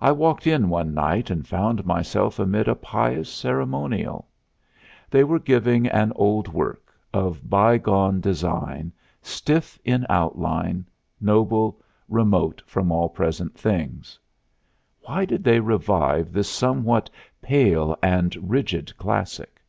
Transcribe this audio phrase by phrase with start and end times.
[0.00, 4.26] I walked in one night and found myself amid a pious ceremonial.
[5.08, 10.88] They were giving an old work, of bygone design, stiff in outline,
[11.20, 14.18] noble, remote from all present things.
[15.02, 17.08] Why did they revive this somewhat
[17.40, 19.62] pale and rigid classic?